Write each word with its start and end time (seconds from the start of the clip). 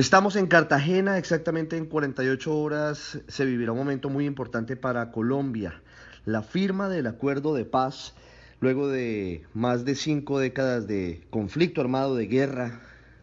Estamos 0.00 0.34
en 0.36 0.46
Cartagena, 0.46 1.18
exactamente 1.18 1.76
en 1.76 1.84
48 1.84 2.56
horas 2.56 3.20
se 3.28 3.44
vivirá 3.44 3.72
un 3.72 3.78
momento 3.80 4.08
muy 4.08 4.24
importante 4.24 4.74
para 4.74 5.12
Colombia, 5.12 5.82
la 6.24 6.40
firma 6.40 6.88
del 6.88 7.06
acuerdo 7.06 7.54
de 7.54 7.66
paz 7.66 8.14
luego 8.60 8.88
de 8.88 9.44
más 9.52 9.84
de 9.84 9.94
cinco 9.94 10.38
décadas 10.38 10.86
de 10.86 11.20
conflicto 11.28 11.82
armado, 11.82 12.16
de 12.16 12.28
guerra, 12.28 12.80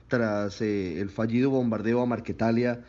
tras 0.08 0.62
eh, 0.62 1.02
el 1.02 1.10
fallido 1.10 1.50
bombardeo 1.50 2.00
a 2.00 2.06
Marquetalia 2.06 2.82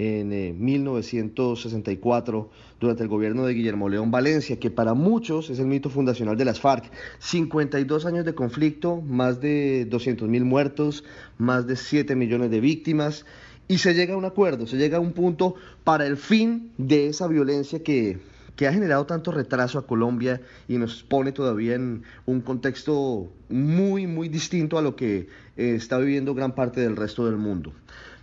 en 0.00 0.64
1964 0.64 2.50
eh, 2.50 2.56
durante 2.80 3.02
el 3.02 3.08
gobierno 3.10 3.44
de 3.44 3.52
Guillermo 3.52 3.90
León 3.90 4.10
Valencia, 4.10 4.58
que 4.58 4.70
para 4.70 4.94
muchos 4.94 5.50
es 5.50 5.58
el 5.58 5.66
mito 5.66 5.90
fundacional 5.90 6.38
de 6.38 6.46
las 6.46 6.58
FARC. 6.58 6.90
52 7.18 8.06
años 8.06 8.24
de 8.24 8.34
conflicto, 8.34 9.02
más 9.02 9.42
de 9.42 9.84
200 9.84 10.26
mil 10.26 10.46
muertos, 10.46 11.04
más 11.36 11.66
de 11.66 11.76
7 11.76 12.16
millones 12.16 12.50
de 12.50 12.60
víctimas, 12.60 13.26
y 13.68 13.76
se 13.78 13.92
llega 13.92 14.14
a 14.14 14.16
un 14.16 14.24
acuerdo, 14.24 14.66
se 14.66 14.78
llega 14.78 14.96
a 14.96 15.00
un 15.00 15.12
punto 15.12 15.54
para 15.84 16.06
el 16.06 16.16
fin 16.16 16.72
de 16.78 17.08
esa 17.08 17.28
violencia 17.28 17.82
que, 17.82 18.20
que 18.56 18.66
ha 18.66 18.72
generado 18.72 19.04
tanto 19.04 19.32
retraso 19.32 19.78
a 19.78 19.86
Colombia 19.86 20.40
y 20.66 20.78
nos 20.78 21.02
pone 21.02 21.32
todavía 21.32 21.74
en 21.74 22.04
un 22.24 22.40
contexto 22.40 23.30
muy, 23.50 24.06
muy 24.06 24.30
distinto 24.30 24.78
a 24.78 24.82
lo 24.82 24.96
que 24.96 25.28
eh, 25.58 25.74
está 25.74 25.98
viviendo 25.98 26.34
gran 26.34 26.54
parte 26.54 26.80
del 26.80 26.96
resto 26.96 27.26
del 27.26 27.36
mundo. 27.36 27.74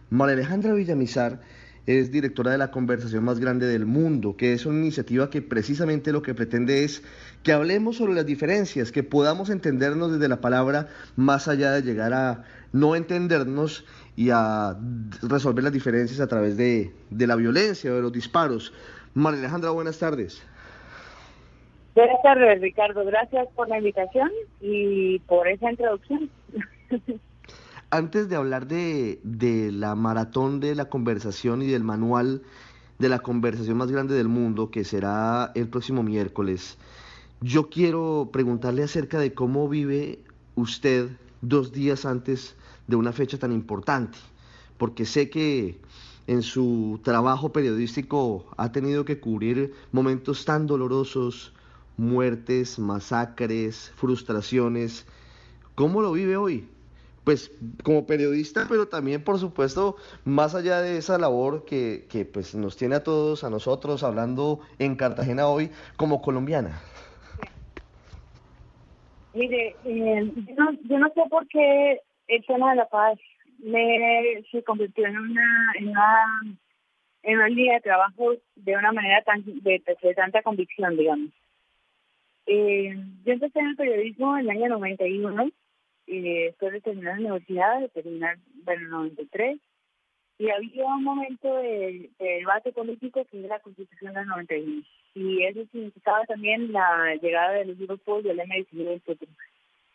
María 0.09 0.33
Alejandra 0.33 0.73
Villamizar 0.73 1.41
es 1.87 2.11
directora 2.11 2.51
de 2.51 2.57
la 2.57 2.69
conversación 2.69 3.23
más 3.23 3.39
grande 3.39 3.65
del 3.65 3.85
mundo, 3.85 4.35
que 4.35 4.51
es 4.51 4.65
una 4.65 4.79
iniciativa 4.79 5.29
que 5.29 5.41
precisamente 5.41 6.11
lo 6.11 6.21
que 6.21 6.35
pretende 6.35 6.83
es 6.83 7.01
que 7.43 7.53
hablemos 7.53 7.95
sobre 7.95 8.13
las 8.13 8.25
diferencias, 8.25 8.91
que 8.91 9.03
podamos 9.03 9.49
entendernos 9.49 10.11
desde 10.11 10.27
la 10.27 10.41
palabra 10.41 10.89
más 11.15 11.47
allá 11.47 11.71
de 11.71 11.81
llegar 11.81 12.13
a 12.13 12.43
no 12.73 12.95
entendernos 12.97 13.85
y 14.17 14.31
a 14.31 14.75
resolver 15.21 15.63
las 15.63 15.71
diferencias 15.71 16.19
a 16.19 16.27
través 16.27 16.57
de, 16.57 16.91
de 17.09 17.27
la 17.27 17.37
violencia 17.37 17.89
o 17.91 17.95
de 17.95 18.01
los 18.01 18.11
disparos. 18.11 18.73
María 19.13 19.39
Alejandra, 19.39 19.69
buenas 19.69 19.97
tardes. 19.97 20.45
Buenas 21.95 22.22
tardes, 22.22 22.61
Ricardo. 22.61 23.05
Gracias 23.05 23.47
por 23.55 23.69
la 23.69 23.77
invitación 23.77 24.29
y 24.59 25.19
por 25.19 25.47
esa 25.47 25.72
introducción. 25.72 26.29
Antes 27.89 28.27
de 28.27 28.35
hablar 28.35 28.67
de, 28.67 29.21
la 29.71 29.95
maratón 29.95 30.59
de 30.59 30.75
la 30.75 30.89
conversación 30.89 31.61
y 31.61 31.67
del 31.67 31.85
manual 31.85 32.41
de 32.99 33.07
la 33.07 33.19
conversación 33.19 33.77
más 33.77 33.89
grande 33.89 34.13
del 34.13 34.27
mundo, 34.27 34.71
que 34.71 34.83
será 34.83 35.53
el 35.55 35.69
próximo 35.69 36.03
miércoles, 36.03 36.77
yo 37.39 37.69
quiero 37.69 38.29
preguntarle 38.33 38.83
acerca 38.83 39.19
de 39.19 39.33
cómo 39.33 39.69
vive 39.69 40.19
usted 40.55 41.11
dos 41.41 41.71
días 41.71 42.05
antes 42.05 42.57
de 42.88 42.97
una 42.97 43.13
fecha 43.13 43.39
tan 43.39 43.53
importante, 43.53 44.17
porque 44.77 45.05
sé 45.05 45.29
que 45.29 45.79
en 46.27 46.41
su 46.41 46.99
trabajo 47.03 47.53
periodístico 47.53 48.47
ha 48.57 48.69
tenido 48.73 49.05
que 49.05 49.22
cubrir 49.22 49.73
momentos 49.94 50.44
tan 50.44 50.67
dolorosos, 50.67 51.53
muertes, 51.95 52.79
masacres, 52.79 53.94
frustraciones. 53.95 55.05
¿Cómo 55.75 56.01
lo 56.01 56.11
vive 56.11 56.35
hoy? 56.35 56.67
Pues 57.28 57.52
como 57.83 58.08
periodista, 58.08 58.67
pero 58.70 58.88
también 58.88 59.22
por 59.22 59.38
supuesto 59.38 59.97
más 60.23 60.56
allá 60.56 60.80
de 60.80 60.97
esa 60.97 61.17
labor 61.17 61.66
que, 61.66 62.06
que 62.09 62.23
pues 62.23 62.56
nos 62.56 62.78
tiene 62.78 62.95
a 62.95 63.03
todos, 63.03 63.44
a 63.44 63.50
nosotros, 63.50 64.02
hablando 64.02 64.61
en 64.80 64.95
Cartagena 64.95 65.50
hoy 65.50 65.69
como 65.97 66.22
colombiana. 66.22 66.80
Mire, 69.34 69.75
eh, 69.84 70.31
yo, 70.47 70.56
no, 70.56 70.72
yo 70.86 71.00
no 71.00 71.09
sé 71.09 71.22
por 71.30 71.45
qué 71.50 72.00
el 72.30 72.45
tema 72.45 72.69
de 72.69 72.78
la 72.78 72.88
paz 72.88 73.19
me, 73.59 74.41
se 74.50 74.64
convirtió 74.64 75.06
en 75.06 75.17
una, 75.17 75.73
en 75.78 75.89
una 75.89 76.41
en 77.23 77.36
una 77.39 77.50
línea 77.50 77.73
de 77.73 77.81
trabajo 77.81 78.36
de 78.56 78.78
una 78.78 78.94
manera 78.94 79.22
tan 79.23 79.44
de, 79.44 79.84
de 80.02 80.14
tanta 80.14 80.41
convicción, 80.44 80.95
digamos. 80.95 81.31
Eh, 82.46 82.96
yo 83.25 83.34
empecé 83.34 83.59
en 83.59 83.68
el 83.68 83.75
periodismo 83.75 84.38
en 84.38 84.50
el 84.50 84.51
año 84.51 84.69
91 84.69 85.51
y 86.07 86.45
después 86.45 86.72
de 86.72 86.81
terminar 86.81 87.19
la 87.19 87.34
universidad, 87.34 87.81
de 87.81 87.90
terminar, 87.90 88.38
bueno, 88.63 88.81
en 88.81 88.90
93, 88.90 89.59
y 90.40 90.50
había 90.50 90.85
un 90.85 91.03
momento 91.03 91.56
de, 91.56 92.09
debate 92.19 92.72
político 92.72 93.25
que 93.25 93.40
era 93.40 93.57
la 93.57 93.59
Constitución 93.59 94.13
del 94.13 94.28
91. 94.28 94.84
Y 95.16 95.44
eso 95.44 95.66
significaba 95.72 96.23
también 96.25 96.72
la 96.72 97.16
llegada 97.16 97.53
de 97.53 97.66
los 97.66 97.78
grupos 97.78 98.23
del 98.23 98.40
M19, 98.40 99.01
etc. 99.03 99.28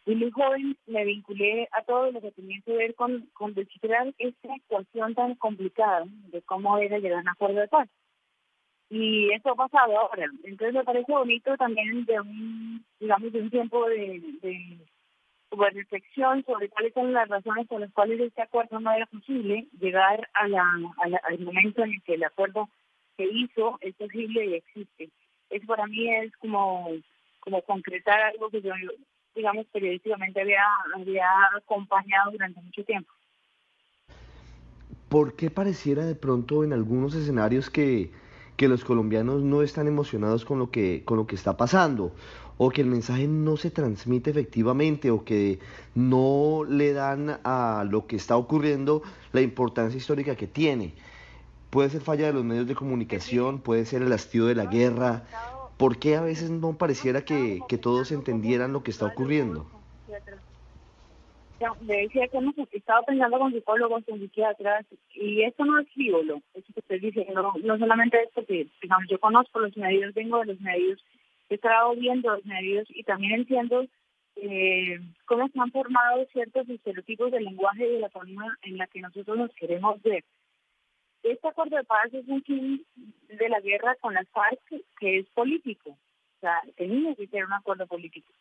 Y 0.04 0.16
muy 0.16 0.32
joven 0.32 0.76
me 0.86 1.04
vinculé 1.04 1.68
a 1.70 1.82
todo 1.84 2.10
lo 2.10 2.20
que 2.20 2.32
tenía 2.32 2.60
que 2.64 2.72
ver 2.72 2.94
con, 2.96 3.28
con 3.34 3.54
descifrar 3.54 4.12
esta 4.18 4.56
ecuación 4.56 5.14
tan 5.14 5.36
complicada 5.36 6.04
de 6.32 6.42
cómo 6.42 6.76
era 6.78 6.98
llegar 6.98 7.18
a 7.18 7.22
un 7.22 7.28
acuerdo 7.28 7.60
de 7.60 7.68
paz. 7.68 7.88
Y 8.90 9.32
eso 9.32 9.50
ha 9.50 9.54
pasado 9.54 9.96
ahora. 9.96 10.28
Entonces 10.42 10.74
me 10.74 10.84
parece 10.84 11.10
bonito 11.10 11.56
también 11.56 12.04
de 12.04 12.20
un, 12.20 12.84
digamos, 12.98 13.32
de 13.32 13.40
un 13.40 13.50
tiempo 13.50 13.88
de, 13.88 14.20
de 14.42 14.78
de 15.56 15.70
reflexión 15.70 16.44
sobre 16.44 16.68
cuáles 16.68 16.94
son 16.94 17.12
las 17.12 17.28
razones 17.28 17.66
por 17.66 17.80
las 17.80 17.92
cuales 17.92 18.20
este 18.20 18.42
acuerdo 18.42 18.80
no 18.80 18.90
era 18.92 19.06
posible, 19.06 19.66
llegar 19.78 20.28
a 20.34 20.48
la, 20.48 20.64
al 21.24 21.38
momento 21.40 21.84
en 21.84 21.92
el 21.92 22.02
que 22.02 22.14
el 22.14 22.24
acuerdo 22.24 22.68
se 23.16 23.24
hizo 23.24 23.78
es 23.80 23.94
posible 23.94 24.46
y 24.46 24.54
existe. 24.54 25.10
Eso 25.50 25.66
para 25.66 25.86
mí 25.86 26.08
es 26.14 26.34
como, 26.38 26.88
como 27.40 27.62
concretar 27.62 28.20
algo 28.22 28.48
que 28.48 28.62
yo, 28.62 28.72
digamos, 29.34 29.66
periodísticamente 29.66 30.40
había, 30.40 30.64
había 30.96 31.28
acompañado 31.56 32.32
durante 32.32 32.60
mucho 32.62 32.84
tiempo. 32.84 33.12
¿Por 35.08 35.36
qué 35.36 35.50
pareciera 35.50 36.06
de 36.06 36.14
pronto 36.14 36.64
en 36.64 36.72
algunos 36.72 37.14
escenarios 37.14 37.68
que, 37.68 38.10
que 38.56 38.68
los 38.68 38.84
colombianos 38.84 39.42
no 39.42 39.62
están 39.62 39.86
emocionados 39.86 40.46
con 40.46 40.58
lo 40.58 40.70
que, 40.70 41.04
con 41.04 41.18
lo 41.18 41.26
que 41.26 41.34
está 41.34 41.56
pasando? 41.56 42.14
O 42.58 42.70
que 42.70 42.82
el 42.82 42.86
mensaje 42.86 43.26
no 43.26 43.56
se 43.56 43.70
transmite 43.70 44.30
efectivamente 44.30 45.10
o 45.10 45.24
que 45.24 45.58
no 45.94 46.64
le 46.68 46.92
dan 46.92 47.40
a 47.44 47.84
lo 47.88 48.06
que 48.06 48.16
está 48.16 48.36
ocurriendo 48.36 49.02
la 49.32 49.40
importancia 49.40 49.96
histórica 49.96 50.36
que 50.36 50.46
tiene. 50.46 50.92
Puede 51.70 51.90
ser 51.90 52.02
falla 52.02 52.26
de 52.26 52.32
los 52.34 52.44
medios 52.44 52.66
de 52.66 52.74
comunicación, 52.74 53.60
puede 53.60 53.86
ser 53.86 54.02
el 54.02 54.12
hastío 54.12 54.46
de 54.46 54.54
la 54.54 54.66
guerra. 54.66 55.24
¿Por 55.78 55.98
qué 55.98 56.16
a 56.16 56.20
veces 56.20 56.50
no 56.50 56.74
pareciera 56.74 57.24
que, 57.24 57.60
que 57.68 57.78
todos 57.78 58.12
entendieran 58.12 58.72
lo 58.72 58.82
que 58.82 58.90
está 58.90 59.06
ocurriendo? 59.06 59.66
Le 61.86 62.02
decía 62.02 62.26
que 62.26 62.38
hemos 62.38 62.54
estado 62.72 63.02
pensando 63.04 63.38
con 63.38 63.52
psicólogos, 63.52 64.04
con 64.04 64.18
psiquiatras, 64.18 64.84
y 65.14 65.42
esto 65.42 65.64
no 65.64 65.78
es 65.78 65.88
frívolo, 65.90 66.42
eso 66.54 66.66
que 66.74 66.80
usted 66.80 67.00
dice, 67.00 67.26
no, 67.32 67.52
no 67.62 67.78
solamente 67.78 68.20
es 68.20 68.30
porque, 68.34 68.66
digamos, 68.82 69.06
yo 69.08 69.20
conozco 69.20 69.60
los 69.60 69.76
medios, 69.76 70.12
vengo 70.12 70.40
de 70.40 70.46
los 70.46 70.60
medios, 70.60 71.04
he 71.52 71.56
estado 71.56 71.94
viendo 71.94 72.30
los 72.30 72.44
medios 72.44 72.86
y 72.90 73.02
también 73.04 73.34
entiendo 73.34 73.86
eh, 74.36 74.98
cómo 75.26 75.48
se 75.48 75.60
han 75.60 75.70
formado 75.70 76.24
ciertos 76.32 76.68
estereotipos 76.68 77.30
del 77.30 77.44
lenguaje 77.44 77.86
y 77.86 77.92
de 77.92 78.00
la 78.00 78.10
forma 78.10 78.56
en 78.62 78.78
la 78.78 78.86
que 78.86 79.00
nosotros 79.00 79.36
nos 79.36 79.52
queremos 79.54 80.00
ver. 80.02 80.24
Este 81.22 81.46
acuerdo 81.46 81.76
de 81.76 81.84
paz 81.84 82.12
es 82.12 82.26
un 82.26 82.42
fin 82.42 82.84
de 83.28 83.48
la 83.48 83.60
guerra 83.60 83.94
con 84.00 84.14
las 84.14 84.28
FARC 84.30 84.60
que 84.98 85.18
es 85.18 85.26
político, 85.30 85.90
o 85.90 86.40
sea, 86.40 86.60
tenía 86.76 87.14
que 87.14 87.28
ser 87.28 87.44
un 87.44 87.52
acuerdo 87.52 87.86
político. 87.86 88.32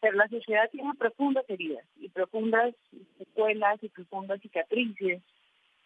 Pero 0.00 0.16
la 0.16 0.28
sociedad 0.28 0.68
tiene 0.70 0.92
profundas 0.94 1.48
heridas 1.48 1.86
y 1.96 2.08
profundas 2.08 2.74
secuelas 3.18 3.82
y 3.82 3.88
profundas 3.88 4.40
cicatrices 4.40 5.22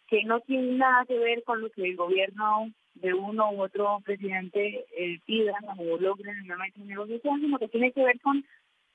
que 0.08 0.24
no 0.24 0.40
tienen 0.40 0.78
nada 0.78 1.04
que 1.06 1.18
ver 1.18 1.44
con 1.44 1.60
lo 1.60 1.70
que 1.70 1.84
el 1.84 1.96
gobierno 1.96 2.70
de 3.00 3.14
uno 3.14 3.50
u 3.52 3.62
otro 3.62 4.00
presidente 4.04 4.84
eh, 4.96 5.18
pidan 5.26 5.64
o 5.78 5.98
logren 5.98 6.36
en 6.36 6.44
una 6.44 6.56
mesa 6.56 6.80
de 6.80 6.86
negociación, 6.86 7.40
sino 7.40 7.58
que 7.58 7.68
tiene 7.68 7.92
que 7.92 8.04
ver 8.04 8.20
con 8.20 8.44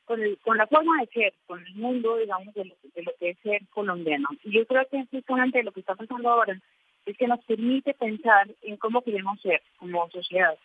con, 0.05 0.19
con 0.43 0.57
la 0.57 0.67
forma 0.67 1.01
de 1.01 1.07
ser, 1.07 1.33
con 1.47 1.65
el 1.65 1.75
mundo, 1.75 2.17
digamos, 2.17 2.53
de 2.53 2.65
lo, 2.65 2.75
de 2.93 3.03
lo 3.03 3.11
que 3.19 3.29
es 3.31 3.39
ser 3.39 3.61
colombiano. 3.71 4.29
Y 4.43 4.51
yo 4.51 4.65
creo 4.65 4.87
que 4.89 5.05
justamente 5.11 5.63
lo 5.63 5.71
que 5.71 5.79
está 5.79 5.95
pasando 5.95 6.29
ahora 6.29 6.59
es 7.05 7.17
que 7.17 7.27
nos 7.27 7.43
permite 7.45 7.93
pensar 7.93 8.47
en 8.61 8.77
cómo 8.77 9.01
queremos 9.01 9.39
ser 9.41 9.61
como 9.77 10.09
sociedad. 10.09 10.57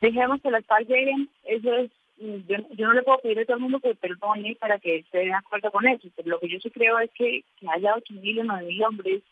Dejemos 0.00 0.40
que 0.40 0.50
las 0.50 0.64
paz 0.64 0.80
lleguen, 0.88 1.28
eso 1.44 1.74
es, 1.76 1.90
yo, 2.18 2.56
yo, 2.74 2.86
no 2.86 2.92
le 2.94 3.02
puedo 3.02 3.18
pedir 3.18 3.40
a 3.40 3.44
todo 3.44 3.56
el 3.56 3.62
mundo 3.62 3.80
que 3.80 3.94
perdone 3.94 4.56
para 4.56 4.78
que 4.78 4.96
esté 4.96 5.18
de 5.18 5.32
acuerdo 5.32 5.70
con 5.70 5.86
eso, 5.86 6.08
pero 6.16 6.30
lo 6.30 6.40
que 6.40 6.48
yo 6.48 6.58
sí 6.60 6.70
creo 6.70 6.98
es 6.98 7.10
que, 7.12 7.44
que 7.58 7.66
haya 7.68 7.94
8.000 7.96 8.40
o 8.40 8.44
9.000 8.44 8.86
hombres 8.86 9.22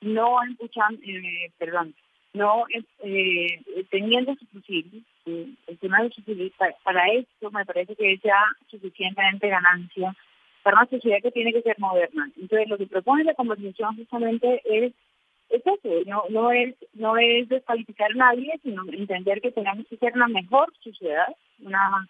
no 0.00 0.42
escuchan, 0.42 0.98
eh, 1.04 1.50
perdón, 1.58 1.94
no 2.34 2.64
eh, 3.02 3.62
teniendo 3.90 4.34
su 4.34 4.46
fusil, 4.46 5.04
el 5.24 5.78
tema 5.78 6.02
de 6.02 6.10
su 6.10 6.22
fusil, 6.22 6.52
para, 6.58 7.06
esto 7.12 7.50
me 7.50 7.64
parece 7.64 7.94
que 7.94 8.12
es 8.12 8.22
ya 8.22 8.38
suficientemente 8.68 9.48
ganancia 9.48 10.14
para 10.62 10.78
una 10.78 10.90
sociedad 10.90 11.18
que 11.22 11.30
tiene 11.30 11.52
que 11.52 11.62
ser 11.62 11.78
moderna. 11.78 12.30
Entonces, 12.40 12.68
lo 12.68 12.76
que 12.76 12.86
propone 12.86 13.24
la 13.24 13.34
conversación 13.34 13.96
justamente 13.96 14.60
es, 14.64 14.92
es 15.50 15.62
eso, 15.64 16.02
no, 16.06 16.24
no, 16.30 16.50
es, 16.50 16.74
no 16.94 17.16
es 17.16 17.48
descalificar 17.48 18.10
a 18.10 18.14
nadie, 18.14 18.58
sino 18.62 18.82
entender 18.90 19.40
que 19.40 19.52
tenemos 19.52 19.86
que 19.86 19.96
ser 19.96 20.14
una 20.14 20.28
mejor 20.28 20.72
sociedad, 20.82 21.28
una, 21.60 22.08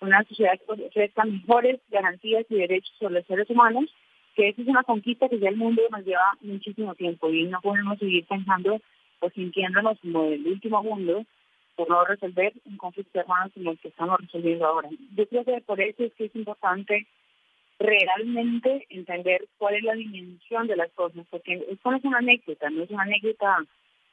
una 0.00 0.22
sociedad 0.24 0.58
que 0.58 0.84
ofrezca 0.84 1.24
mejores 1.24 1.80
garantías 1.90 2.46
y 2.50 2.54
derechos 2.54 2.94
sobre 2.98 3.14
los 3.14 3.26
seres 3.26 3.50
humanos 3.50 3.90
que 4.36 4.50
esa 4.50 4.60
es 4.60 4.68
una 4.68 4.82
conquista 4.84 5.30
que 5.30 5.38
ya 5.38 5.48
el 5.48 5.56
mundo 5.56 5.80
nos 5.90 6.04
lleva 6.04 6.36
muchísimo 6.42 6.94
tiempo 6.94 7.30
y 7.30 7.44
no 7.44 7.58
podemos 7.62 7.98
seguir 7.98 8.26
pensando 8.26 8.80
o 9.20 9.30
sintiéndonos 9.30 9.98
como 10.00 10.24
el 10.24 10.46
último 10.46 10.82
mundo 10.82 11.24
por 11.76 11.88
no 11.88 12.04
resolver 12.04 12.52
un 12.64 12.76
conflicto 12.76 13.20
hermano 13.20 13.50
como 13.52 13.72
el 13.72 13.78
que 13.78 13.88
estamos 13.88 14.20
resolviendo 14.20 14.66
ahora. 14.66 14.88
Yo 15.14 15.28
creo 15.28 15.44
que 15.44 15.60
por 15.60 15.80
eso 15.80 16.04
es 16.04 16.12
que 16.14 16.24
es 16.24 16.36
importante 16.36 17.06
realmente 17.78 18.86
entender 18.88 19.46
cuál 19.58 19.74
es 19.74 19.82
la 19.82 19.94
dimensión 19.94 20.66
de 20.66 20.76
las 20.76 20.90
cosas, 20.92 21.26
porque 21.30 21.64
esto 21.68 21.90
no 21.90 21.96
es 21.98 22.04
una 22.04 22.18
anécdota, 22.18 22.70
no 22.70 22.82
es 22.82 22.90
una 22.90 23.02
anécdota 23.02 23.64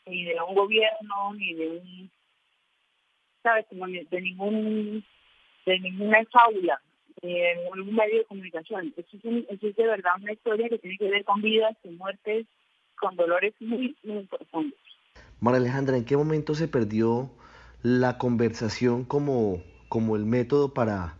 ni 0.05 0.25
de 0.25 0.35
un 0.41 0.55
gobierno, 0.55 1.33
ni 1.37 1.53
de 1.53 1.69
un, 1.69 2.11
¿sabes? 3.41 3.65
de 3.69 4.21
ningún, 4.21 5.05
de 5.65 5.79
ninguna 5.79 6.25
fábula, 6.25 6.81
ni 7.21 7.39
de 7.39 7.55
ningún 7.55 7.95
medio 7.95 8.19
de 8.19 8.25
comunicación. 8.25 8.93
Esto 8.97 9.17
es, 9.23 9.63
es 9.63 9.75
de 9.75 9.87
verdad 9.87 10.13
una 10.21 10.33
historia 10.33 10.67
que 10.67 10.79
tiene 10.79 10.97
que 10.97 11.09
ver 11.09 11.23
con 11.23 11.41
vidas, 11.41 11.77
con 11.81 11.97
muertes, 11.97 12.45
con 12.99 13.15
dolores 13.15 13.53
muy, 13.61 13.95
muy 14.03 14.25
profundos. 14.25 14.79
María 15.43 15.57
Alejandra, 15.57 15.97
¿en 15.97 16.05
qué 16.05 16.15
momento 16.15 16.55
se 16.55 16.69
perdió 16.69 17.29
la 17.81 18.17
conversación 18.17 19.03
como, 19.03 19.61
como 19.89 20.15
el 20.15 20.25
método 20.25 20.73
para, 20.73 21.17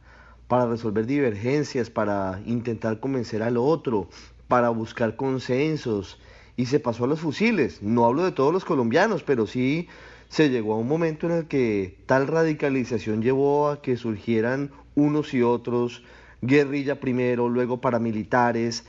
para 0.47 0.65
resolver 0.65 1.05
divergencias, 1.05 1.89
para 1.89 2.41
intentar 2.45 3.01
convencer 3.01 3.43
al 3.43 3.57
otro, 3.57 4.07
para 4.47 4.69
buscar 4.69 5.17
consensos? 5.17 6.21
Y 6.55 6.67
se 6.67 6.79
pasó 6.79 7.03
a 7.03 7.07
los 7.07 7.19
fusiles. 7.19 7.83
No 7.83 8.05
hablo 8.05 8.23
de 8.23 8.31
todos 8.31 8.53
los 8.53 8.63
colombianos, 8.63 9.23
pero 9.23 9.45
sí 9.45 9.89
se 10.29 10.49
llegó 10.49 10.75
a 10.75 10.77
un 10.77 10.87
momento 10.87 11.27
en 11.27 11.33
el 11.39 11.47
que 11.49 11.97
tal 12.05 12.27
radicalización 12.27 13.21
llevó 13.21 13.67
a 13.67 13.81
que 13.81 13.97
surgieran 13.97 14.71
unos 14.95 15.33
y 15.33 15.41
otros, 15.41 16.01
guerrilla 16.41 17.01
primero, 17.01 17.49
luego 17.49 17.81
paramilitares, 17.81 18.85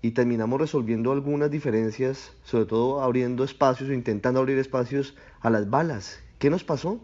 y 0.00 0.12
terminamos 0.12 0.60
resolviendo 0.60 1.12
algunas 1.12 1.50
diferencias, 1.50 2.36
sobre 2.44 2.66
todo 2.66 3.02
abriendo 3.02 3.44
espacios 3.44 3.90
o 3.90 3.92
intentando 3.92 4.40
abrir 4.40 4.58
espacios 4.58 5.16
a 5.40 5.50
las 5.50 5.68
balas. 5.68 6.24
¿Qué 6.38 6.50
nos 6.50 6.62
pasó? 6.64 7.00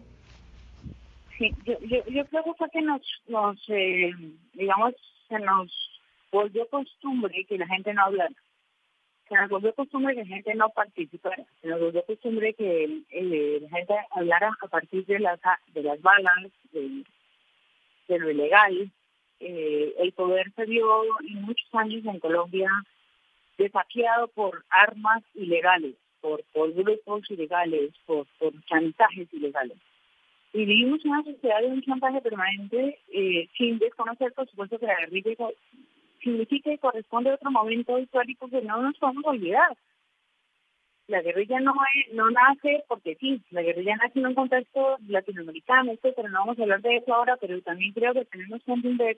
Sí, 1.37 1.51
yo, 1.65 1.77
yo, 2.07 2.25
creo 2.25 2.55
que 2.71 2.81
nos, 2.81 3.01
nos 3.27 3.57
eh, 3.67 4.11
digamos, 4.53 4.93
se 5.27 5.39
nos 5.39 5.69
volvió 6.31 6.67
costumbre 6.69 7.45
que 7.45 7.57
la 7.57 7.67
gente 7.67 7.93
no 7.93 8.03
hablara. 8.03 8.33
Se 9.27 9.35
nos 9.35 9.49
volvió 9.49 9.73
costumbre 9.73 10.13
que 10.13 10.21
la 10.21 10.27
gente 10.27 10.55
no 10.55 10.69
participara. 10.69 11.43
Se 11.61 11.67
nos 11.67 11.81
volvió 11.81 12.05
costumbre 12.05 12.53
que 12.53 13.01
eh, 13.09 13.59
la 13.61 13.69
gente 13.69 13.93
hablara 14.11 14.51
a 14.61 14.67
partir 14.67 15.05
de 15.05 15.19
las, 15.19 15.39
de 15.73 15.83
las 15.83 16.01
balas, 16.01 16.51
de 16.71 18.19
lo 18.19 18.29
ilegal, 18.31 18.91
eh, 19.39 19.93
el 19.99 20.11
poder 20.13 20.51
se 20.55 20.65
vio 20.65 21.03
en 21.27 21.41
muchos 21.41 21.67
años 21.73 22.05
en 22.05 22.19
Colombia 22.19 22.69
desafiado 23.57 24.27
por 24.29 24.63
armas 24.69 25.23
ilegales, 25.33 25.95
por, 26.21 26.43
grupos 26.73 27.29
ilegales, 27.29 27.93
por, 28.05 28.25
por 28.39 28.53
chantajes 28.65 29.31
ilegales. 29.33 29.77
Y 30.53 30.65
vivimos 30.65 31.03
una 31.05 31.23
sociedad 31.23 31.61
de 31.61 31.67
un 31.67 31.81
chantaje 31.81 32.21
permanente 32.21 32.99
eh, 33.11 33.49
sin 33.57 33.77
desconocer, 33.77 34.31
por 34.33 34.47
supuesto, 34.49 34.79
que 34.79 34.85
la 34.85 34.99
guerrilla 35.01 35.35
significa 36.23 36.71
y 36.71 36.77
corresponde 36.77 37.29
a 37.29 37.35
otro 37.35 37.51
momento 37.51 37.99
histórico 37.99 38.49
que 38.49 38.61
no 38.61 38.81
nos 38.81 38.97
podemos 38.97 39.25
olvidar. 39.25 39.75
La 41.07 41.21
guerrilla 41.21 41.59
no, 41.59 41.73
no 42.13 42.29
nace 42.31 42.83
porque 42.87 43.15
sí, 43.15 43.41
la 43.51 43.61
guerrilla 43.61 43.95
nace 43.95 44.19
en 44.19 44.27
un 44.27 44.33
contexto 44.33 44.97
latinoamericano, 45.07 45.93
pero 46.01 46.29
no 46.29 46.39
vamos 46.39 46.57
a 46.57 46.63
hablar 46.63 46.81
de 46.81 46.97
eso 46.97 47.13
ahora, 47.13 47.37
pero 47.37 47.61
también 47.61 47.93
creo 47.93 48.13
que 48.13 48.25
tenemos 48.25 48.63
que 48.63 48.71
entender 48.71 49.17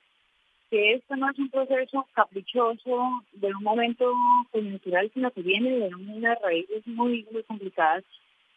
que 0.70 0.94
esto 0.96 1.16
no 1.16 1.30
es 1.30 1.40
un 1.40 1.50
proceso 1.50 2.06
caprichoso 2.14 3.24
de 3.32 3.48
un 3.48 3.64
momento 3.64 4.14
coyuntural, 4.52 5.10
sino 5.14 5.32
que 5.32 5.42
viene 5.42 5.70
de 5.72 5.96
unas 5.96 6.42
raíces 6.42 6.86
muy, 6.88 7.26
muy 7.32 7.44
complicadas 7.44 8.04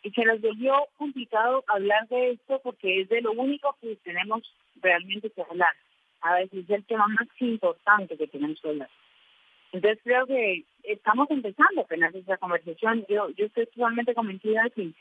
y 0.03 0.11
se 0.11 0.25
nos 0.25 0.41
volvió 0.41 0.75
complicado 0.97 1.63
hablar 1.69 2.09
de 2.09 2.31
esto 2.33 2.61
porque 2.63 3.03
es 3.03 3.09
de 3.09 3.21
lo 3.21 3.33
único 3.33 3.77
que 3.81 3.97
tenemos 3.97 4.43
realmente 4.81 5.31
que 5.31 5.43
hablar. 5.43 5.75
A 6.23 6.35
veces 6.35 6.65
es 6.65 6.71
el 6.71 6.85
tema 6.85 7.07
más 7.07 7.29
importante 7.39 8.17
que 8.17 8.27
tenemos 8.27 8.61
que 8.61 8.69
hablar. 8.69 8.91
Entonces 9.73 10.01
creo 10.03 10.27
que 10.27 10.65
estamos 10.85 11.31
empezando 11.31 11.83
apenas 11.83 12.15
esa 12.15 12.37
conversación. 12.37 13.05
Yo, 13.09 13.31
yo 13.31 13.47
estoy 13.47 13.67
totalmente 13.67 14.15
convencida 14.15 14.65
de 14.65 14.71
que, 14.71 14.93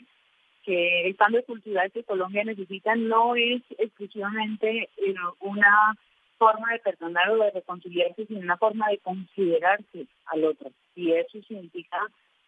que 0.63 1.07
el 1.07 1.15
cambio 1.15 1.43
cultural 1.45 1.91
que 1.91 2.03
Colombia 2.03 2.43
necesita 2.43 2.95
no 2.95 3.35
es 3.35 3.61
exclusivamente 3.77 4.89
eh, 4.97 5.15
una 5.39 5.95
forma 6.37 6.71
de 6.71 6.79
perdonar 6.79 7.29
o 7.31 7.43
de 7.43 7.51
reconciliarse, 7.51 8.25
sino 8.25 8.39
una 8.39 8.57
forma 8.57 8.89
de 8.89 8.99
considerarse 8.99 10.07
al 10.27 10.45
otro. 10.45 10.71
Y 10.95 11.11
eso 11.11 11.41
significa 11.47 11.97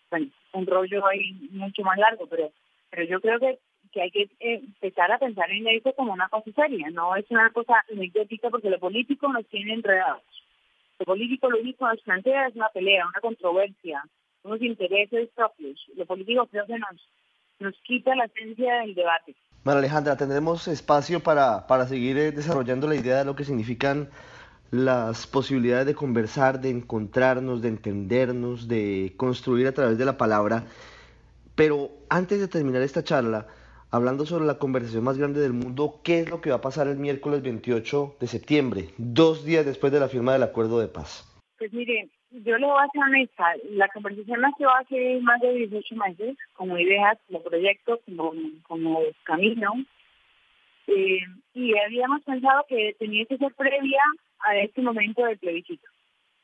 bueno, 0.10 0.28
un 0.54 0.66
rollo 0.66 1.06
ahí 1.08 1.34
mucho 1.52 1.84
más 1.84 1.98
largo, 1.98 2.28
pero 2.28 2.52
pero 2.92 3.06
yo 3.06 3.22
creo 3.22 3.40
que, 3.40 3.58
que 3.92 4.02
hay 4.02 4.12
que 4.12 4.30
empezar 4.40 5.12
a 5.12 5.18
pensar 5.18 5.50
en 5.50 5.68
eso 5.68 5.94
como 5.94 6.14
una 6.14 6.28
cosa 6.28 6.52
seria, 6.52 6.90
no 6.92 7.16
es 7.16 7.26
una 7.32 7.50
cosa 7.52 7.84
anecdótica 7.92 8.50
porque 8.50 8.70
lo 8.70 8.80
político 8.80 9.32
nos 9.32 9.48
tiene 9.48 9.74
enredados. 9.74 10.24
Lo 11.02 11.06
político 11.06 11.50
lo 11.50 11.60
único 11.60 11.80
que 11.80 11.96
nos 11.96 12.04
plantea 12.04 12.46
es 12.46 12.56
una 12.56 12.70
pelea, 12.70 13.08
una 13.08 13.20
controversia, 13.22 14.04
unos 14.44 14.62
intereses 14.62 15.30
propios. 15.34 15.80
Lo 15.98 16.06
político 16.06 16.46
creo 16.46 16.68
que 16.68 16.78
nos, 16.78 17.10
nos 17.58 17.74
quita 17.82 18.16
la 18.16 18.26
esencia 18.26 18.82
del 18.82 18.94
debate. 18.94 19.36
Bueno, 19.64 19.80
Alejandra, 19.80 20.16
tendremos 20.16 20.68
espacio 20.68 21.20
para, 21.20 21.66
para 21.66 21.88
seguir 21.88 22.20
eh, 22.20 22.32
desarrollando 22.32 22.88
la 22.88 22.94
idea 22.94 23.18
de 23.18 23.26
lo 23.26 23.36
que 23.36 23.46
significan 23.46 24.10
las 24.70 25.26
posibilidades 25.26 25.88
de 25.88 25.96
conversar, 25.96 26.62
de 26.62 26.70
encontrarnos, 26.70 27.64
de 27.64 27.70
entendernos, 27.70 28.68
de 28.68 29.16
construir 29.18 29.66
a 29.66 29.72
través 29.72 29.98
de 29.98 30.06
la 30.06 30.20
palabra. 30.20 30.66
Pero 31.56 31.90
antes 32.10 32.40
de 32.40 32.48
terminar 32.48 32.84
esta 32.84 33.04
charla, 33.04 33.48
hablando 33.92 34.26
sobre 34.26 34.46
la 34.46 34.58
conversación 34.58 35.04
más 35.04 35.18
grande 35.18 35.42
del 35.42 35.54
mundo, 35.54 36.00
¿qué 36.04 36.22
es 36.22 36.30
lo 36.30 36.42
que 36.42 36.50
va 36.50 36.58
a 36.58 36.62
pasar 36.62 36.88
el 36.88 36.98
miércoles 36.98 37.44
28 37.44 38.16
de 38.20 38.28
septiembre, 38.28 38.90
dos 38.98 39.46
días 39.46 39.66
después 39.66 39.92
de 39.92 40.00
la 40.00 40.08
firma 40.08 40.34
del 40.34 40.44
acuerdo 40.44 40.80
de 40.80 40.88
paz? 40.88 41.28
Pues 41.58 41.72
mire, 41.74 42.10
yo 42.32 42.58
le 42.58 42.66
voy 42.66 42.82
a 42.82 42.88
ser 42.92 43.04
honesta, 43.04 43.54
la 43.70 43.90
conversación 43.90 44.42
nació 44.42 44.70
hace 44.74 45.20
más 45.22 45.40
de 45.42 45.54
18 45.54 45.96
meses, 45.96 46.38
como 46.54 46.78
ideas, 46.78 47.18
como 47.28 47.44
proyecto, 47.44 48.00
como, 48.06 48.34
como 48.64 49.02
camino, 49.24 49.74
eh, 50.88 51.20
y 51.54 51.78
habíamos 51.78 52.24
pensado 52.24 52.66
que 52.68 52.96
tenía 52.98 53.26
que 53.26 53.38
ser 53.38 53.54
previa 53.54 54.02
a 54.40 54.58
este 54.58 54.82
momento 54.82 55.26
del 55.26 55.38
plebiscito. 55.38 55.88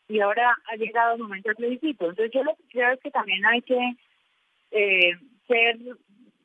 Y 0.10 0.20
ahora 0.20 0.56
ha 0.72 0.76
llegado 0.76 1.16
el 1.16 1.22
momento 1.22 1.50
del 1.50 1.58
plebiscito. 1.58 2.10
Entonces 2.10 2.32
yo 2.34 2.44
lo 2.44 2.56
que 2.56 2.64
creo 2.72 2.92
es 2.92 3.00
que 3.02 3.12
también 3.12 3.46
hay 3.46 3.62
que 3.62 3.96
eh, 4.71 5.12
ser 5.48 5.78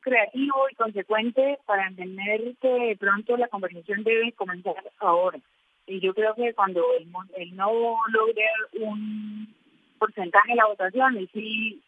creativo 0.03 0.55
y 0.69 0.75
consecuente 0.75 1.59
para 1.65 1.87
entender 1.87 2.41
que 2.61 2.95
pronto 2.99 3.37
la 3.37 3.47
conversación 3.47 4.03
debe 4.03 4.31
comenzar 4.33 4.75
ahora. 4.99 5.39
Y 5.87 5.99
yo 5.99 6.13
creo 6.13 6.33
que 6.35 6.53
cuando 6.53 6.83
el, 7.37 7.55
no 7.55 7.97
logre 8.11 8.45
un 8.79 9.53
porcentaje 9.97 10.51
en 10.51 10.57
la 10.57 10.67
votación 10.67 11.19
y 11.19 11.27
sí 11.27 11.81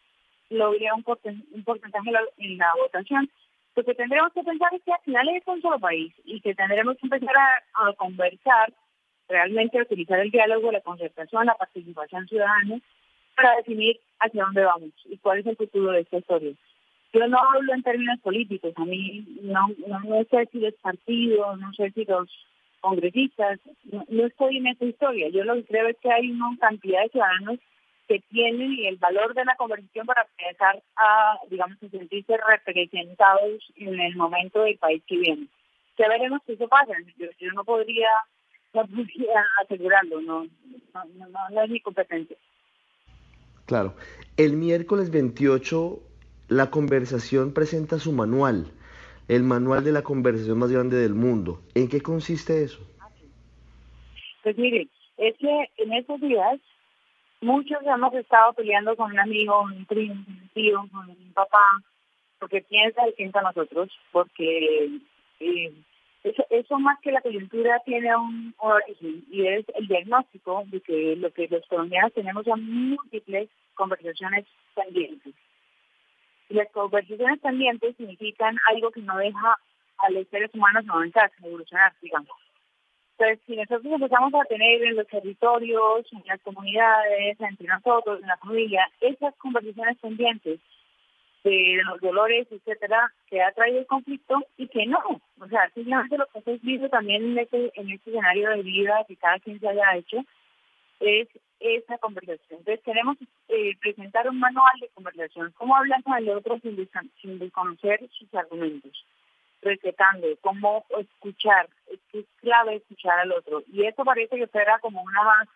logre 0.50 0.86
un, 0.92 1.04
un 1.52 1.64
porcentaje 1.64 2.10
en 2.38 2.58
la 2.58 2.72
votación, 2.76 3.30
lo 3.76 3.84
que 3.84 3.94
tendremos 3.94 4.32
que 4.32 4.42
pensar 4.42 4.72
es 4.72 4.82
que 4.82 4.92
al 4.92 5.00
final 5.02 5.28
es 5.28 5.42
un 5.46 5.60
solo 5.60 5.78
país 5.78 6.12
y 6.24 6.40
que 6.40 6.54
tendremos 6.54 6.96
que 6.96 7.06
empezar 7.06 7.34
a, 7.74 7.92
conversar, 7.92 8.72
realmente 9.28 9.78
a 9.78 9.82
utilizar 9.82 10.18
el 10.18 10.30
diálogo, 10.30 10.72
la 10.72 10.80
concertación, 10.80 11.44
la 11.44 11.54
participación 11.56 12.26
ciudadana 12.26 12.80
para 13.36 13.56
definir 13.56 14.00
hacia 14.18 14.44
dónde 14.44 14.64
vamos 14.64 14.92
y 15.04 15.18
cuál 15.18 15.40
es 15.40 15.46
el 15.46 15.56
futuro 15.56 15.92
de 15.92 16.00
esta 16.00 16.16
historia. 16.16 16.52
Yo 17.16 17.26
no 17.28 17.38
hablo 17.38 17.72
en 17.72 17.82
términos 17.82 18.20
políticos, 18.20 18.74
a 18.76 18.84
mí 18.84 19.24
no, 19.40 19.68
no, 19.86 20.24
sé 20.30 20.46
si 20.52 20.58
los 20.58 20.74
partidos, 20.74 21.58
no 21.58 21.72
sé 21.72 21.90
si 21.92 22.04
los 22.04 22.28
congresistas, 22.80 23.58
no, 23.84 24.26
estoy 24.26 24.58
en 24.58 24.66
esa 24.66 24.84
historia. 24.84 25.30
Yo 25.30 25.42
lo 25.44 25.54
que 25.54 25.64
creo 25.64 25.88
es 25.88 25.96
que 26.02 26.12
hay 26.12 26.30
una 26.30 26.54
cantidad 26.60 27.02
de 27.02 27.08
ciudadanos 27.08 27.58
que 28.06 28.20
tienen 28.28 28.76
el 28.84 28.96
valor 28.96 29.32
de 29.32 29.46
la 29.46 29.56
conversación 29.56 30.04
para 30.04 30.26
empezar 30.38 30.82
a, 30.96 31.38
digamos, 31.48 31.82
a 31.82 31.88
sentirse 31.88 32.36
representados 32.36 33.62
en 33.76 33.98
el 33.98 34.14
momento 34.14 34.60
del 34.62 34.76
país 34.76 35.02
que 35.06 35.16
viene. 35.16 35.46
Ya 35.98 36.08
veremos 36.08 36.42
qué 36.46 36.52
eso 36.52 36.68
pasa. 36.68 36.92
Yo, 37.16 37.28
no 37.54 37.64
podría 37.64 38.08
no 38.74 38.86
podría 38.86 39.42
asegurarlo, 39.64 40.20
no, 40.20 40.44
no, 40.92 41.04
no, 41.14 41.50
no 41.50 41.62
es 41.62 41.70
mi 41.70 41.80
competencia. 41.80 42.36
Claro. 43.64 43.96
El 44.36 44.58
miércoles 44.58 45.10
28 45.10 46.05
la 46.48 46.70
conversación 46.70 47.52
presenta 47.52 47.98
su 47.98 48.12
manual, 48.12 48.66
el 49.28 49.42
manual 49.42 49.84
de 49.84 49.92
la 49.92 50.02
conversación 50.02 50.58
más 50.58 50.70
grande 50.70 50.96
del 50.96 51.14
mundo. 51.14 51.60
¿En 51.74 51.88
qué 51.88 52.00
consiste 52.00 52.62
eso? 52.62 52.80
Pues 54.42 54.56
mire, 54.56 54.88
es 55.16 55.36
que 55.38 55.70
en 55.78 55.92
esos 55.92 56.20
días 56.20 56.60
muchos 57.40 57.78
hemos 57.84 58.14
estado 58.14 58.52
peleando 58.52 58.94
con 58.96 59.10
un 59.10 59.18
amigo, 59.18 59.62
un 59.62 59.84
primo, 59.86 60.14
un 60.14 60.48
tío, 60.54 60.86
con 60.92 61.08
un 61.08 61.32
papá, 61.34 61.82
porque 62.38 62.62
piensa 62.62 63.04
distinto 63.06 63.38
a 63.38 63.42
nosotros, 63.42 63.90
porque 64.12 65.00
eh, 65.40 65.72
eso, 66.50 66.78
más 66.78 66.98
que 67.00 67.12
la 67.12 67.20
coyuntura 67.20 67.80
tiene 67.84 68.14
un, 68.16 68.54
origen 68.58 69.24
y 69.30 69.46
es 69.46 69.64
el 69.74 69.86
diagnóstico 69.86 70.64
de 70.66 70.80
que 70.80 71.16
lo 71.16 71.32
que 71.32 71.48
los 71.48 71.66
colombianos 71.66 72.12
tenemos 72.14 72.44
son 72.44 72.64
múltiples 72.64 73.48
conversaciones 73.74 74.46
pendientes. 74.74 75.34
Las 76.48 76.70
conversaciones 76.70 77.40
pendientes 77.40 77.96
significan 77.96 78.56
algo 78.70 78.90
que 78.90 79.00
no 79.00 79.16
deja 79.18 79.58
a 79.98 80.10
los 80.10 80.26
seres 80.28 80.50
humanos 80.54 80.84
avanzar, 80.88 81.30
evolucionar, 81.42 81.92
digamos. 82.00 82.36
Entonces, 83.18 83.40
si 83.46 83.56
nosotros 83.56 83.92
empezamos 83.92 84.34
a 84.34 84.44
tener 84.44 84.82
en 84.82 84.96
los 84.96 85.06
territorios, 85.06 86.06
en 86.12 86.22
las 86.26 86.40
comunidades, 86.42 87.40
entre 87.40 87.66
nosotros, 87.66 88.20
en 88.20 88.28
la 88.28 88.36
familia, 88.36 88.86
esas 89.00 89.34
conversaciones 89.36 89.98
pendientes, 89.98 90.60
de 91.46 91.80
los 91.84 92.00
dolores, 92.00 92.48
etcétera, 92.50 93.12
que 93.28 93.40
ha 93.40 93.52
traído 93.52 93.78
el 93.78 93.86
conflicto 93.86 94.34
y 94.56 94.66
que 94.66 94.84
no. 94.86 94.98
O 95.40 95.48
sea, 95.48 95.70
simplemente 95.70 96.18
lo 96.18 96.26
que 96.26 96.42
hemos 96.44 96.60
visto 96.60 96.88
también 96.88 97.22
en 97.22 97.38
este, 97.38 97.70
en 97.74 97.90
este 97.90 98.10
escenario 98.10 98.50
de 98.50 98.62
vida 98.62 99.04
que 99.06 99.16
cada 99.16 99.38
quien 99.38 99.60
se 99.60 99.68
haya 99.68 99.96
hecho 99.96 100.18
es 100.98 101.28
esa 101.60 101.98
conversación. 101.98 102.58
Entonces 102.58 102.80
queremos 102.84 103.16
eh, 103.56 103.74
presentar 103.80 104.28
un 104.28 104.38
manual 104.38 104.78
de 104.80 104.88
conversación, 104.88 105.50
cómo 105.56 105.74
hablar 105.74 106.02
con 106.02 106.14
el 106.18 106.28
otro 106.28 106.58
sin, 106.60 106.76
desconocer 107.38 108.06
sus 108.10 108.34
argumentos, 108.34 108.92
respetando, 109.62 110.26
cómo 110.42 110.84
escuchar, 110.98 111.66
es 111.90 111.98
que 112.12 112.18
es 112.20 112.26
clave 112.42 112.76
escuchar 112.76 113.18
al 113.20 113.32
otro. 113.32 113.62
Y 113.72 113.84
eso 113.86 114.04
parece 114.04 114.36
que 114.36 114.46
fuera 114.46 114.78
como 114.80 115.02
una 115.02 115.48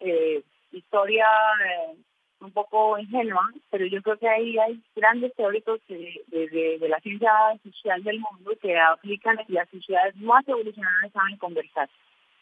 eh, 0.00 0.42
historia 0.70 1.26
eh, 1.64 1.96
un 2.40 2.52
poco 2.52 2.98
ingenua, 2.98 3.50
pero 3.70 3.86
yo 3.86 4.02
creo 4.02 4.18
que 4.18 4.28
ahí 4.28 4.58
hay 4.58 4.78
grandes 4.94 5.34
teóricos 5.34 5.80
de, 5.88 6.20
de, 6.28 6.88
la 6.90 7.00
ciencia 7.00 7.32
social 7.64 8.04
del 8.04 8.20
mundo 8.20 8.52
que 8.60 8.78
aplican 8.78 9.38
y 9.48 9.52
las 9.52 9.68
sociedades 9.70 10.14
más 10.16 10.46
evolucionadas 10.46 11.10
saben 11.12 11.38
conversar. 11.38 11.88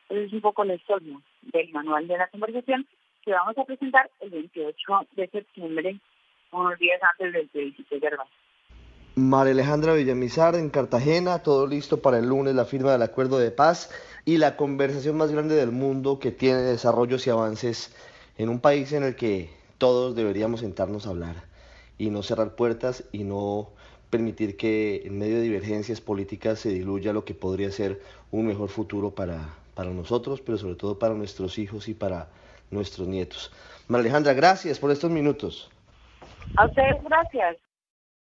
Entonces 0.02 0.26
es 0.26 0.32
un 0.32 0.40
poco 0.40 0.64
la 0.64 0.74
historia 0.74 1.16
del 1.42 1.70
manual 1.70 2.08
de 2.08 2.18
la 2.18 2.26
conversación 2.26 2.84
que 3.24 3.32
vamos 3.32 3.56
a 3.56 3.64
presentar 3.64 4.10
el 4.20 4.30
28 4.30 4.74
de 5.16 5.28
septiembre, 5.28 6.00
unos 6.52 6.78
días 6.78 7.00
antes 7.02 7.32
del 7.32 7.50
16 7.52 8.00
de 8.00 8.10
marzo. 8.10 8.32
María 9.16 9.52
Alejandra 9.52 9.94
Villamizar 9.94 10.56
en 10.56 10.70
Cartagena, 10.70 11.38
todo 11.42 11.66
listo 11.66 12.02
para 12.02 12.18
el 12.18 12.26
lunes, 12.26 12.54
la 12.54 12.64
firma 12.64 12.92
del 12.92 13.02
acuerdo 13.02 13.38
de 13.38 13.50
paz 13.50 13.90
y 14.24 14.38
la 14.38 14.56
conversación 14.56 15.16
más 15.16 15.30
grande 15.30 15.54
del 15.54 15.70
mundo 15.70 16.18
que 16.18 16.32
tiene 16.32 16.60
desarrollos 16.62 17.26
y 17.26 17.30
avances 17.30 17.96
en 18.38 18.48
un 18.48 18.60
país 18.60 18.92
en 18.92 19.04
el 19.04 19.14
que 19.14 19.50
todos 19.78 20.16
deberíamos 20.16 20.60
sentarnos 20.60 21.06
a 21.06 21.10
hablar 21.10 21.36
y 21.96 22.10
no 22.10 22.22
cerrar 22.22 22.56
puertas 22.56 23.04
y 23.12 23.22
no 23.22 23.70
permitir 24.10 24.56
que 24.56 25.02
en 25.04 25.18
medio 25.18 25.36
de 25.36 25.42
divergencias 25.42 26.00
políticas 26.00 26.58
se 26.58 26.70
diluya 26.70 27.12
lo 27.12 27.24
que 27.24 27.34
podría 27.34 27.70
ser 27.70 28.02
un 28.32 28.46
mejor 28.48 28.68
futuro 28.68 29.12
para, 29.12 29.54
para 29.74 29.90
nosotros, 29.90 30.40
pero 30.40 30.58
sobre 30.58 30.74
todo 30.74 30.98
para 30.98 31.14
nuestros 31.14 31.58
hijos 31.58 31.88
y 31.88 31.94
para 31.94 32.28
nuestros 32.74 33.08
nietos. 33.08 33.50
María 33.88 34.02
Alejandra, 34.02 34.34
gracias 34.34 34.78
por 34.78 34.90
estos 34.90 35.10
minutos. 35.10 35.70
A 36.56 36.66
ustedes, 36.66 37.02
gracias. 37.02 37.63